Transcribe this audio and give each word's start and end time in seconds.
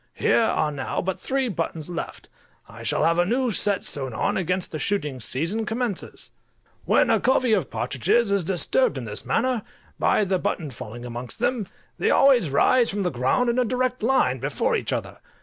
Here 0.15 0.41
are 0.41 0.71
now 0.71 0.99
but 0.99 1.19
three 1.19 1.47
buttons 1.47 1.87
left. 1.87 2.27
I 2.67 2.81
shall 2.81 3.03
have 3.03 3.19
a 3.19 3.23
new 3.23 3.51
set 3.51 3.83
sewed 3.83 4.13
on 4.13 4.35
against 4.35 4.71
the 4.71 4.79
shooting 4.79 5.19
season 5.19 5.63
commences. 5.63 6.31
When 6.85 7.11
a 7.11 7.19
covey 7.19 7.53
of 7.53 7.69
partridges 7.69 8.31
is 8.31 8.43
disturbed 8.43 8.97
in 8.97 9.05
this 9.05 9.25
manner, 9.25 9.61
by 9.99 10.23
the 10.23 10.39
button 10.39 10.71
falling 10.71 11.05
amongst 11.05 11.37
them, 11.37 11.67
they 11.99 12.09
always 12.09 12.49
rise 12.49 12.89
from 12.89 13.03
the 13.03 13.11
ground 13.11 13.51
in 13.51 13.59
a 13.59 13.63
direct 13.63 14.01
line 14.01 14.39
before 14.39 14.75
each 14.75 14.91
other. 14.91 15.19